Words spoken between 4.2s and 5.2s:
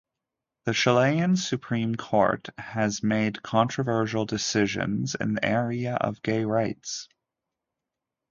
decisions